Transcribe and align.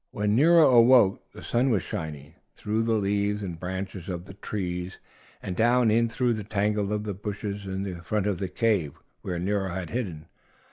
When 0.09 0.35
Nero 0.35 0.67
awoke 0.71 1.31
the 1.31 1.43
sun 1.43 1.69
was 1.69 1.83
shining 1.83 2.33
through 2.55 2.81
the 2.81 2.95
leaves 2.95 3.43
and 3.43 3.59
branches 3.59 4.09
of 4.09 4.25
the 4.25 4.33
trees 4.33 4.97
and 5.43 5.55
down 5.55 5.91
in 5.91 6.09
through 6.09 6.33
the 6.33 6.43
tangle 6.43 6.91
of 6.91 7.21
bushes 7.21 7.67
in 7.67 8.01
front 8.01 8.25
of 8.25 8.39
the 8.39 8.49
cave 8.49 8.93
where 9.21 9.37
Nero 9.37 9.69
had 9.71 9.91
hidden. 9.91 10.25